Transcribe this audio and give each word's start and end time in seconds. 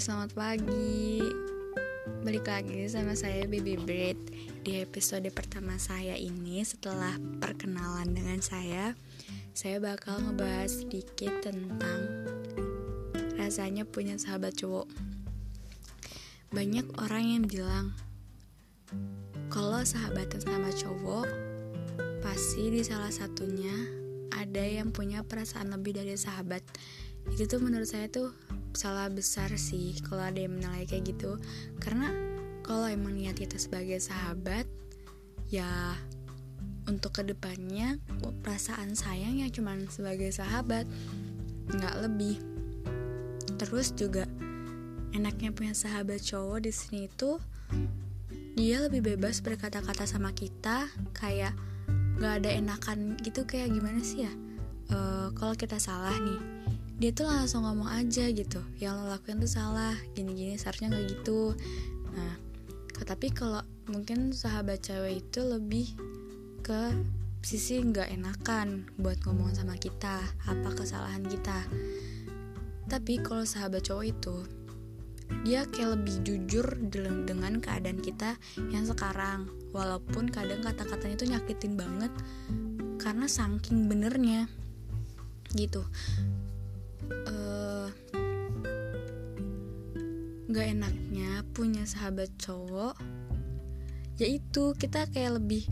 selamat 0.00 0.32
pagi. 0.32 1.20
Balik 2.24 2.48
lagi 2.48 2.88
sama 2.88 3.12
saya 3.12 3.44
Baby 3.44 3.76
Bread 3.76 4.16
Di 4.64 4.80
episode 4.80 5.28
pertama 5.28 5.76
saya 5.76 6.16
ini 6.16 6.64
Setelah 6.64 7.12
perkenalan 7.36 8.16
dengan 8.16 8.40
saya 8.40 8.96
Saya 9.52 9.84
bakal 9.84 10.24
ngebahas 10.24 10.80
sedikit 10.80 11.44
tentang 11.44 12.24
Rasanya 13.36 13.84
punya 13.84 14.16
sahabat 14.16 14.56
cowok. 14.56 14.88
Banyak 16.56 16.88
orang 16.96 17.24
yang 17.28 17.44
bilang 17.44 17.86
Kalau 19.52 19.84
sahabatan 19.84 20.40
sama 20.40 20.72
cowok 20.72 21.28
Pasti 22.24 22.72
di 22.72 22.80
salah 22.80 23.12
satunya 23.12 23.76
Ada 24.32 24.80
yang 24.80 24.88
punya 24.88 25.20
perasaan 25.20 25.68
lebih 25.68 26.00
dari 26.00 26.16
sahabat. 26.16 26.64
Itu 27.28 27.44
tuh 27.44 27.60
menurut 27.60 27.88
saya 27.92 28.08
tuh 28.08 28.32
salah 28.78 29.10
besar 29.10 29.50
sih 29.58 29.98
kalau 30.06 30.22
ada 30.22 30.38
yang 30.38 30.54
menilai 30.54 30.86
kayak 30.86 31.10
gitu. 31.10 31.34
Karena 31.82 32.14
kalau 32.62 32.86
emang 32.86 33.18
niat 33.18 33.34
kita 33.34 33.58
sebagai 33.58 33.98
sahabat 33.98 34.70
ya 35.50 35.98
untuk 36.86 37.18
ke 37.18 37.26
depannya 37.26 37.98
perasaan 38.40 38.94
sayang 38.94 39.42
ya 39.42 39.50
cuman 39.50 39.90
sebagai 39.90 40.30
sahabat 40.30 40.86
nggak 41.74 41.96
lebih. 42.06 42.38
Terus 43.58 43.90
juga 43.98 44.30
enaknya 45.10 45.50
punya 45.50 45.74
sahabat 45.74 46.22
cowok 46.22 46.62
di 46.62 46.72
sini 46.72 47.10
itu 47.10 47.42
dia 48.54 48.82
lebih 48.86 49.14
bebas 49.14 49.42
berkata-kata 49.42 50.06
sama 50.06 50.30
kita 50.30 50.86
kayak 51.14 51.54
nggak 52.18 52.42
ada 52.42 52.50
enakan 52.54 53.14
gitu 53.26 53.42
kayak 53.42 53.74
gimana 53.74 53.98
sih 54.06 54.26
ya? 54.26 54.32
Uh, 54.88 55.28
kalau 55.36 55.52
kita 55.52 55.76
salah 55.76 56.16
nih 56.16 56.57
dia 56.98 57.14
tuh 57.14 57.30
langsung 57.30 57.62
ngomong 57.62 57.86
aja 57.86 58.26
gitu 58.26 58.58
yang 58.82 58.98
lo 58.98 59.06
lakuin 59.06 59.38
tuh 59.38 59.46
salah 59.46 59.94
gini-gini 60.18 60.58
seharusnya 60.58 60.90
nggak 60.90 61.06
gitu. 61.14 61.54
Nah 62.14 62.34
tapi 63.06 63.30
kalau 63.30 63.62
mungkin 63.86 64.34
sahabat 64.34 64.82
cewek 64.82 65.22
itu 65.22 65.40
lebih 65.46 65.86
ke 66.66 66.90
sisi 67.40 67.78
nggak 67.78 68.10
enakan 68.10 68.90
buat 68.98 69.22
ngomong 69.22 69.54
sama 69.54 69.78
kita 69.78 70.18
apa 70.50 70.68
kesalahan 70.74 71.22
kita. 71.22 71.70
Tapi 72.90 73.22
kalau 73.22 73.46
sahabat 73.46 73.86
cowok 73.86 74.04
itu 74.10 74.36
dia 75.46 75.70
kayak 75.70 76.02
lebih 76.02 76.24
jujur 76.26 76.66
dengan 76.82 77.62
keadaan 77.62 78.02
kita 78.02 78.34
yang 78.74 78.82
sekarang. 78.82 79.46
Walaupun 79.70 80.34
kadang 80.34 80.66
kata-katanya 80.66 81.14
tuh 81.14 81.30
nyakitin 81.30 81.78
banget 81.78 82.10
karena 82.98 83.30
saking 83.30 83.86
benernya 83.86 84.50
gitu 85.56 85.80
uh, 87.28 87.88
gak 90.48 90.66
enaknya 90.72 91.44
punya 91.52 91.84
sahabat 91.84 92.32
cowok 92.40 92.96
yaitu 94.18 94.74
kita 94.74 95.06
kayak 95.14 95.38
lebih 95.38 95.62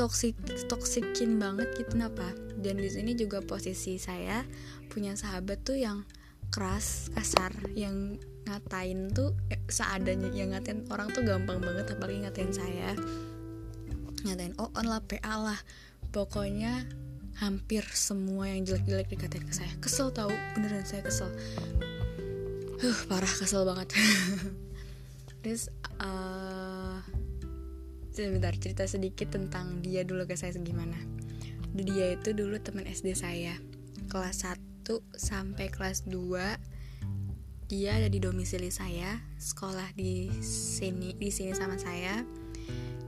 toksik 0.00 0.32
toksikin 0.64 1.36
banget 1.36 1.68
gitu 1.76 1.92
kenapa? 1.92 2.32
Dan 2.56 2.80
di 2.80 2.88
sini 2.88 3.12
juga 3.12 3.44
posisi 3.44 4.00
saya 4.00 4.40
punya 4.88 5.12
sahabat 5.12 5.60
tuh 5.60 5.76
yang 5.76 6.08
keras 6.48 7.12
kasar 7.12 7.52
yang 7.76 8.16
ngatain 8.48 9.12
tuh 9.12 9.36
eh, 9.52 9.60
seadanya 9.68 10.32
yang 10.32 10.56
ngatain 10.56 10.88
orang 10.88 11.12
tuh 11.12 11.20
gampang 11.20 11.60
banget 11.60 11.92
apalagi 11.92 12.24
ngatain 12.24 12.52
saya. 12.56 12.96
Ngatain 14.24 14.56
oh 14.56 14.72
on 14.72 14.88
lah 14.88 15.04
PA 15.04 15.36
lah 15.36 15.60
pokoknya 16.10 16.88
hampir 17.40 17.82
semua 17.96 18.52
yang 18.52 18.68
jelek-jelek 18.68 19.08
dikatain 19.08 19.44
ke 19.48 19.54
saya. 19.56 19.72
Kesel 19.80 20.12
tau 20.12 20.30
beneran 20.54 20.84
saya 20.84 21.00
kesel. 21.00 21.32
Huh 22.80 22.98
parah 23.08 23.32
kesel 23.32 23.64
banget. 23.64 23.96
Terus 25.40 25.72
uh, 26.04 27.00
sebentar 28.12 28.52
cerita 28.60 28.84
sedikit 28.84 29.32
tentang 29.32 29.80
dia 29.80 30.04
dulu 30.04 30.28
ke 30.28 30.36
saya 30.36 30.52
gimana 30.60 30.96
dia 31.74 32.18
itu 32.18 32.34
dulu 32.34 32.58
teman 32.58 32.86
SD 32.86 33.14
saya. 33.14 33.54
Kelas 34.10 34.42
1 34.42 34.90
sampai 35.14 35.70
kelas 35.70 36.02
2 36.10 37.70
dia 37.70 37.90
ada 37.94 38.10
di 38.10 38.18
domisili 38.18 38.74
saya. 38.74 39.22
Sekolah 39.38 39.94
di 39.94 40.26
sini 40.42 41.14
di 41.14 41.30
sini 41.30 41.54
sama 41.54 41.78
saya 41.78 42.26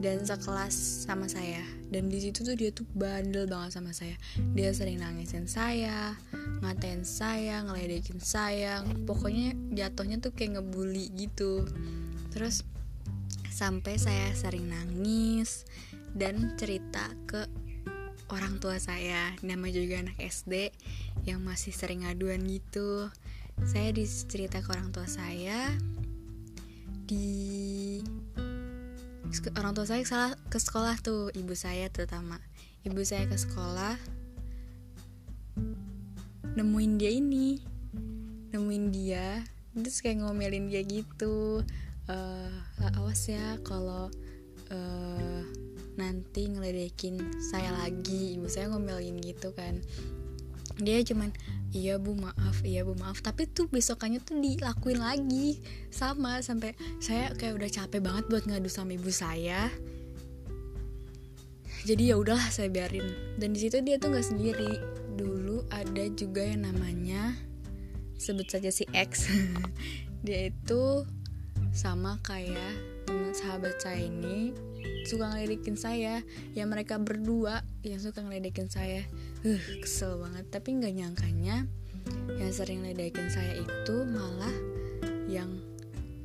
dan 0.00 0.24
sekelas 0.24 0.74
sama 1.08 1.26
saya. 1.26 1.64
Dan 1.88 2.12
di 2.12 2.20
situ 2.20 2.44
tuh 2.44 2.56
dia 2.58 2.68
tuh 2.74 2.84
bandel 2.92 3.48
banget 3.48 3.80
sama 3.80 3.96
saya. 3.96 4.16
Dia 4.52 4.74
sering 4.74 5.00
nangisin 5.00 5.48
saya 5.48 6.16
ngatain 6.60 7.04
saya 7.04 7.62
ngeledekin 7.64 8.20
saya. 8.20 8.82
Pokoknya 9.04 9.54
jatuhnya 9.72 10.20
tuh 10.20 10.32
kayak 10.32 10.60
ngebully 10.60 11.12
gitu. 11.14 11.64
Terus 12.32 12.64
sampai 13.52 13.96
saya 13.96 14.32
sering 14.36 14.68
nangis 14.68 15.64
dan 16.12 16.56
cerita 16.60 17.12
ke 17.28 17.48
orang 18.32 18.58
tua 18.60 18.76
saya. 18.82 19.32
Nama 19.40 19.66
juga 19.70 20.02
anak 20.02 20.18
SD 20.20 20.72
yang 21.28 21.44
masih 21.44 21.72
sering 21.72 22.04
ngaduan 22.04 22.44
gitu. 22.44 23.08
Saya 23.64 23.92
dicerita 23.94 24.60
ke 24.60 24.68
orang 24.72 24.92
tua 24.92 25.08
saya. 25.08 25.72
Di 27.06 27.55
orang 29.54 29.72
tua 29.76 29.86
saya 29.86 30.02
salah 30.02 30.32
ke 30.50 30.58
sekolah 30.58 30.98
tuh 30.98 31.30
ibu 31.36 31.54
saya 31.54 31.86
terutama. 31.92 32.42
Ibu 32.82 33.02
saya 33.06 33.30
ke 33.30 33.38
sekolah 33.38 33.98
nemuin 36.56 36.92
dia 36.96 37.12
ini 37.12 37.60
nemuin 38.56 38.84
dia 38.88 39.44
terus 39.76 40.00
kayak 40.00 40.24
ngomelin 40.24 40.72
dia 40.72 40.80
gitu 40.88 41.60
uh, 42.08 42.52
awas 42.96 43.28
ya 43.28 43.60
kalau 43.60 44.08
uh, 44.72 45.40
nanti 46.00 46.50
ngeledekin 46.50 47.20
saya 47.38 47.70
lagi. 47.76 48.34
Ibu 48.40 48.48
saya 48.50 48.72
ngomelin 48.72 49.20
gitu 49.22 49.52
kan 49.52 49.78
dia 50.76 51.00
cuman 51.00 51.32
iya 51.72 51.96
bu 51.96 52.12
maaf 52.16 52.60
iya 52.64 52.84
bu 52.84 52.92
maaf. 52.96 53.24
Tapi 53.24 53.48
tuh 53.48 53.68
besokannya 53.68 54.20
tuh 54.20 54.36
dilakuin 54.40 55.00
lagi. 55.00 55.60
Sama 55.88 56.40
sampai 56.44 56.76
saya 57.00 57.32
kayak 57.32 57.56
udah 57.56 57.70
capek 57.72 58.00
banget 58.04 58.24
buat 58.28 58.44
ngadu 58.44 58.68
sama 58.68 58.96
ibu 58.96 59.08
saya. 59.08 59.72
Jadi 61.86 62.10
ya 62.10 62.18
udahlah 62.18 62.50
saya 62.50 62.68
biarin. 62.68 63.06
Dan 63.38 63.54
di 63.54 63.62
situ 63.62 63.78
dia 63.80 63.96
tuh 63.96 64.12
nggak 64.12 64.26
sendiri. 64.26 64.72
Dulu 65.16 65.64
ada 65.72 66.04
juga 66.12 66.44
yang 66.44 66.68
namanya 66.68 67.32
sebut 68.18 68.48
saja 68.50 68.68
si 68.68 68.84
X. 68.90 69.30
Dia 70.26 70.50
itu 70.50 71.06
sama 71.70 72.18
kayak 72.24 72.74
teman 73.06 73.30
sahabat 73.36 73.78
saya 73.78 74.08
ini 74.08 74.50
suka 75.06 75.30
ngeledekin 75.32 75.78
saya. 75.78 76.22
Ya 76.52 76.64
mereka 76.66 76.98
berdua 76.98 77.62
yang 77.86 78.02
suka 78.02 78.22
ngeledekin 78.22 78.68
saya. 78.68 79.06
Uh 79.46 79.62
kesel 79.82 80.18
banget. 80.18 80.46
Tapi 80.50 80.80
nggak 80.80 80.94
nyangkanya 80.94 81.66
yang 82.38 82.52
sering 82.54 82.86
ngeledekin 82.86 83.28
saya 83.30 83.58
itu 83.58 83.96
malah 84.06 84.56
yang 85.26 85.50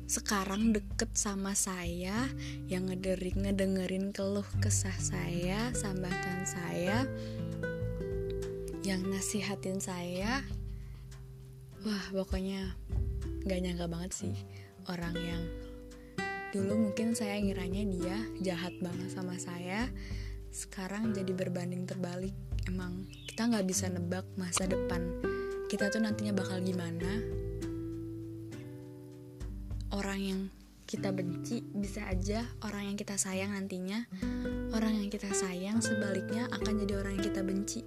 sekarang 0.06 0.76
deket 0.76 1.08
sama 1.16 1.56
saya 1.56 2.28
yang 2.68 2.84
ngederik 2.84 3.32
ngedengerin 3.32 4.12
keluh 4.12 4.44
kesah 4.60 4.92
saya 5.00 5.72
sambatan 5.72 6.44
saya 6.44 7.08
yang 8.84 9.00
nasihatin 9.08 9.80
saya. 9.80 10.44
Wah 11.82 12.06
pokoknya 12.12 12.76
nggak 13.42 13.60
nyangka 13.62 13.86
banget 13.90 14.12
sih 14.12 14.34
orang 14.86 15.16
yang 15.18 15.42
dulu 16.52 16.88
mungkin 16.88 17.16
saya 17.16 17.40
ngiranya 17.40 17.82
dia 17.88 18.16
jahat 18.44 18.76
banget 18.84 19.08
sama 19.08 19.40
saya. 19.40 19.88
Sekarang 20.52 21.16
jadi 21.16 21.32
berbanding 21.32 21.88
terbalik. 21.88 22.36
Emang 22.68 23.08
kita 23.26 23.48
nggak 23.48 23.66
bisa 23.66 23.88
nebak 23.88 24.28
masa 24.36 24.68
depan 24.68 25.32
kita 25.72 25.88
tuh 25.88 26.04
nantinya 26.04 26.36
bakal 26.36 26.60
gimana. 26.60 27.08
Orang 29.88 30.20
yang 30.20 30.40
kita 30.84 31.08
benci 31.16 31.64
bisa 31.72 32.04
aja 32.12 32.44
orang 32.60 32.92
yang 32.92 32.96
kita 33.00 33.16
sayang 33.16 33.56
nantinya. 33.56 34.04
Orang 34.76 35.00
yang 35.00 35.08
kita 35.08 35.32
sayang 35.32 35.80
sebaliknya 35.80 36.52
akan 36.52 36.84
jadi 36.84 36.92
orang 37.00 37.16
yang 37.16 37.24
kita 37.24 37.40
benci 37.40 37.80